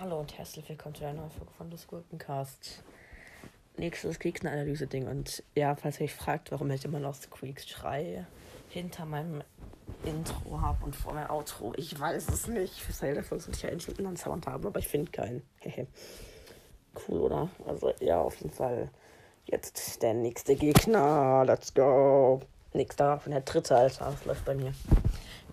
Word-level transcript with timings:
Hallo 0.00 0.20
und 0.20 0.38
herzlich 0.38 0.68
willkommen 0.68 0.94
zu 0.94 1.04
einer 1.04 1.20
neuen 1.20 1.30
Folge 1.30 1.52
von 1.52 1.70
Das 1.70 1.86
Gurkencast. 1.86 2.82
Nächstes 3.76 4.18
Gegneranalyse-Ding. 4.18 5.06
Und 5.08 5.42
ja, 5.54 5.74
falls 5.74 6.00
ihr 6.00 6.04
euch 6.04 6.14
fragt, 6.14 6.50
warum 6.52 6.70
ich 6.70 6.84
immer 6.84 7.00
noch 7.00 7.14
Squeaks 7.14 7.68
Schrei 7.68 8.24
hinter 8.68 9.04
meinem 9.04 9.42
Intro 10.04 10.60
habe 10.60 10.84
und 10.84 10.96
vor 10.96 11.12
meinem 11.12 11.30
Outro, 11.30 11.72
ich 11.76 11.98
weiß 11.98 12.28
es 12.28 12.46
nicht. 12.46 12.80
Für 12.80 12.92
Teil 12.92 13.22
Folge 13.22 13.44
sollte 13.44 13.58
ich 13.58 13.62
ja 13.62 13.70
endlich 13.70 13.98
einen 13.98 14.16
Sound 14.16 14.46
haben, 14.46 14.66
aber 14.66 14.78
ich 14.78 14.88
finde 14.88 15.10
keinen. 15.10 15.42
cool, 17.08 17.20
oder? 17.20 17.48
Also 17.66 17.92
ja, 18.00 18.20
auf 18.20 18.36
jeden 18.36 18.52
Fall. 18.52 18.90
Jetzt 19.46 20.02
der 20.02 20.14
nächste 20.14 20.54
Gegner. 20.54 21.44
Let's 21.44 21.74
go. 21.74 22.40
Nächster 22.72 23.18
von 23.18 23.32
der 23.32 23.40
dritte, 23.40 23.76
Alter. 23.76 24.06
Das 24.06 24.24
läuft 24.24 24.44
bei 24.44 24.54
mir. 24.54 24.72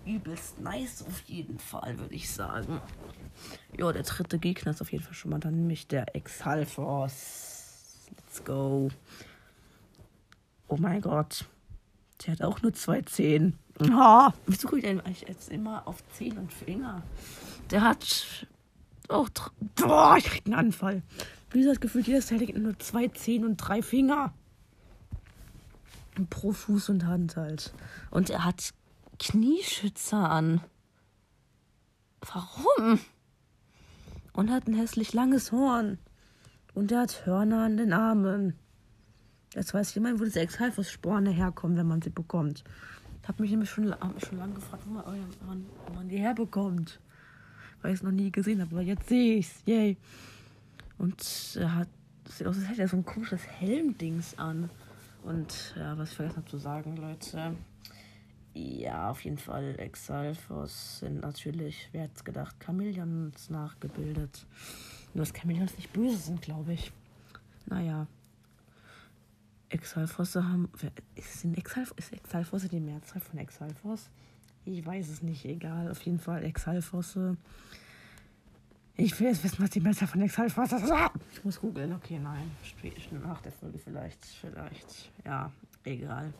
Übelst 0.04 0.60
nice 0.60 1.04
auf 1.06 1.20
jeden 1.26 1.58
Fall, 1.58 1.98
würde 1.98 2.14
ich 2.14 2.30
sagen. 2.30 2.80
Ja, 3.76 3.92
der 3.92 4.04
dritte 4.04 4.38
Gegner 4.38 4.70
ist 4.70 4.80
auf 4.80 4.92
jeden 4.92 5.04
Fall 5.04 5.14
schon 5.14 5.30
mal 5.30 5.40
dann 5.40 5.56
nämlich 5.56 5.86
der 5.86 6.14
Exalfos. 6.14 8.06
Let's 8.16 8.44
go. 8.44 8.88
Oh 10.68 10.76
mein 10.78 11.00
Gott. 11.00 11.44
Der 12.24 12.32
hat 12.34 12.42
auch 12.42 12.62
nur 12.62 12.72
zwei 12.72 13.02
Zehen. 13.02 13.58
Oh, 13.80 14.28
wieso 14.46 14.66
gucke 14.68 14.78
ich 14.78 14.84
denn 14.84 15.00
eigentlich 15.00 15.28
jetzt 15.28 15.50
immer 15.50 15.86
auf 15.86 16.02
Zehen 16.12 16.38
und 16.38 16.52
Finger? 16.52 17.02
Der 17.70 17.82
hat 17.82 18.46
auch. 19.08 19.28
Boah, 19.76 20.16
ich 20.18 20.24
krieg 20.24 20.46
einen 20.46 20.54
Anfall. 20.54 21.02
Wieso 21.50 21.70
das 21.70 21.80
Gefühl, 21.80 22.02
jedes 22.02 22.26
Teil 22.26 22.38
nur 22.58 22.78
zwei 22.78 23.08
Zehen 23.08 23.44
und 23.44 23.56
drei 23.56 23.82
Finger. 23.82 24.32
Pro 26.26 26.52
Fuß 26.52 26.88
und 26.88 27.06
Hand 27.06 27.36
halt. 27.36 27.72
Und 28.10 28.30
er 28.30 28.44
hat 28.44 28.74
Knieschützer 29.18 30.30
an. 30.30 30.60
Warum? 32.20 32.98
und 34.38 34.52
hat 34.52 34.68
ein 34.68 34.74
hässlich 34.74 35.14
langes 35.14 35.50
Horn. 35.50 35.98
Und 36.72 36.92
er 36.92 37.00
hat 37.00 37.26
Hörner 37.26 37.64
an 37.64 37.76
den 37.76 37.92
Armen. 37.92 38.54
Jetzt 39.52 39.74
weiß 39.74 39.92
jemand, 39.96 40.20
wo 40.20 40.24
diese 40.24 40.38
Exhalfus-Sporne 40.38 41.30
herkommen, 41.30 41.76
wenn 41.76 41.88
man 41.88 42.02
sie 42.02 42.10
bekommt. 42.10 42.62
Ich 43.20 43.26
habe 43.26 43.42
mich 43.42 43.50
nämlich 43.50 43.68
schon, 43.68 43.90
hab 43.90 44.14
mich 44.14 44.24
schon 44.24 44.38
lange 44.38 44.54
gefragt, 44.54 44.84
wo 44.86 44.92
man, 44.92 45.04
wann, 45.44 45.66
wo 45.88 45.94
man 45.94 46.08
die 46.08 46.18
herbekommt. 46.18 47.00
Weil 47.82 47.94
ich 47.94 47.98
es 47.98 48.04
noch 48.04 48.12
nie 48.12 48.30
gesehen 48.30 48.60
habe. 48.60 48.76
Aber 48.76 48.82
jetzt 48.82 49.08
sehe 49.08 49.38
ich 49.38 49.46
es. 49.46 49.54
Yay. 49.66 49.96
Und 50.98 51.56
er 51.56 51.74
hat, 51.74 51.88
sieht 52.28 52.46
aus, 52.46 52.58
als 52.58 52.68
hätte 52.68 52.82
er 52.82 52.88
so 52.88 52.96
ein 52.96 53.04
komisches 53.04 53.44
Helmdings 53.44 54.38
an. 54.38 54.70
Und 55.28 55.74
ja, 55.76 55.98
was 55.98 56.10
ich 56.10 56.16
vergessen 56.16 56.38
habe 56.38 56.48
zu 56.48 56.56
sagen, 56.56 56.96
Leute. 56.96 57.54
Ja, 58.54 59.10
auf 59.10 59.20
jeden 59.20 59.36
Fall. 59.36 59.78
Exalfos 59.78 61.00
sind 61.00 61.20
natürlich, 61.20 61.90
wer 61.92 62.04
hätte 62.04 62.24
gedacht, 62.24 62.56
Chameleons 62.64 63.50
nachgebildet. 63.50 64.46
Nur 65.12 65.26
dass 65.26 65.34
Chameleons 65.34 65.76
nicht 65.76 65.92
böse 65.92 66.16
sind, 66.16 66.40
glaube 66.40 66.72
ich. 66.72 66.92
Naja. 67.66 68.06
Exalfosse 69.68 70.48
haben. 70.48 70.70
Ist, 71.14 71.44
Exalf, 71.44 71.92
ist 71.98 72.10
Exalfosse 72.10 72.70
die 72.70 72.80
Mehrzahl 72.80 73.20
von 73.20 73.38
Exalfos? 73.38 74.08
Ich 74.64 74.84
weiß 74.84 75.10
es 75.10 75.20
nicht, 75.20 75.44
egal. 75.44 75.90
Auf 75.90 76.00
jeden 76.00 76.20
Fall 76.20 76.42
Exalfosse. 76.42 77.36
Ich 79.00 79.18
will 79.20 79.28
jetzt 79.28 79.44
wissen, 79.44 79.62
was 79.62 79.70
die 79.70 79.78
Mehrzahl 79.78 80.08
von 80.08 80.20
Exalfosse 80.22 80.74
ist. 80.74 80.92
Ich 81.32 81.44
muss 81.44 81.60
googeln. 81.60 81.92
Okay, 81.92 82.18
nein. 82.18 82.50
Nach 83.22 83.40
der 83.40 83.52
Folge 83.52 83.78
vielleicht. 83.78 84.24
Vielleicht. 84.24 85.12
Ja, 85.24 85.52
egal. 85.84 86.32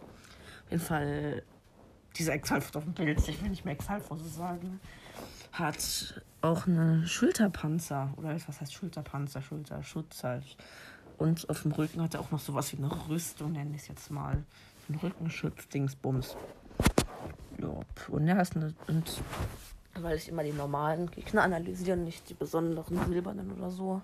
Auf 0.65 0.73
jeden 0.73 0.83
Fall 0.83 1.45
dieser 2.17 2.33
Exhalfos 2.33 2.75
auf 2.75 2.83
dem 2.83 2.95
Bild, 2.95 3.27
ich 3.29 3.41
will 3.41 3.51
nicht 3.51 3.65
mehr 3.65 3.75
Exhalfos 3.75 4.35
sagen, 4.35 4.81
hat 5.53 6.21
auch 6.41 6.67
eine 6.67 7.07
Schulterpanzer. 7.07 8.13
Oder 8.17 8.35
was 8.35 8.61
heißt 8.61 8.75
Schulterpanzer? 8.75 9.41
Schulterschutz 9.41 10.25
halt. 10.25 10.57
Und 11.17 11.49
auf 11.49 11.63
dem 11.63 11.71
Rücken 11.71 12.03
hat 12.03 12.15
er 12.15 12.21
auch 12.21 12.33
noch 12.33 12.41
sowas 12.41 12.73
wie 12.73 12.79
eine 12.79 12.91
Rüstung, 13.09 13.53
nenne 13.53 13.77
ich 13.77 13.83
es 13.83 13.89
jetzt 13.89 14.11
mal. 14.11 14.45
Ein 14.89 14.95
Rückenschutz-Dingsbums. 14.97 16.37
Ja, 17.61 17.81
und 18.09 18.27
er 18.27 18.43
ist 18.43 18.57
eine. 18.57 18.75
Und 18.89 19.23
weil 20.03 20.17
ich 20.17 20.29
immer 20.29 20.43
die 20.43 20.53
normalen 20.53 21.11
Gegner 21.11 21.43
analysiere, 21.43 21.97
nicht 21.97 22.29
die 22.29 22.35
besonderen 22.35 23.05
silbernen 23.07 23.53
oder 23.53 23.71
so, 23.71 24.03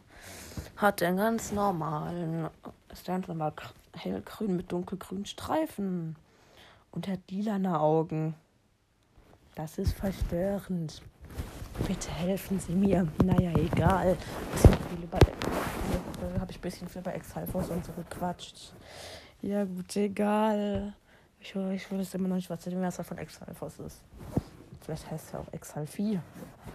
hat 0.76 1.02
einen 1.02 1.16
ganz 1.16 1.52
normalen. 1.52 2.48
Ist 2.92 3.08
der 3.08 3.16
einfach 3.16 3.34
mal 3.34 3.52
hellgrün 3.92 4.56
mit 4.56 4.70
dunkelgrünen 4.70 5.26
Streifen 5.26 6.16
und 6.92 7.08
hat 7.08 7.20
lilane 7.30 7.78
Augen. 7.78 8.34
Das 9.54 9.78
ist 9.78 9.94
verstörend. 9.94 11.02
Bitte 11.86 12.10
helfen 12.10 12.58
Sie 12.60 12.72
mir. 12.72 13.06
Naja, 13.24 13.52
egal. 13.56 14.16
Habe 16.38 16.50
ich 16.50 16.58
ein 16.58 16.60
bisschen 16.60 16.88
viel 16.88 17.02
bei 17.02 17.12
Exhalfos 17.12 17.68
und 17.68 17.84
so 17.84 17.92
gequatscht. 17.92 18.72
Ja, 19.42 19.64
gut, 19.64 19.94
egal. 19.96 20.94
Ich, 21.40 21.54
ich 21.54 21.92
weiß 21.92 22.14
immer 22.14 22.28
noch 22.28 22.36
nicht, 22.36 22.48
was 22.48 22.60
die 22.60 22.74
Mehrzahl 22.74 23.04
von 23.04 23.18
Exhalfos 23.18 23.78
ist. 23.78 24.00
Vielleicht 24.84 25.10
heißt 25.10 25.26
es 25.26 25.32
ja 25.32 25.38
auch 25.38 25.52
Exhalfie. 25.52 26.20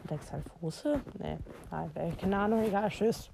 Oder 0.04 0.16
Exhalfose? 0.16 1.00
Nee, 1.20 1.38
keine 2.20 2.38
Ahnung, 2.38 2.64
egal. 2.64 2.90
Tschüss. 2.90 3.30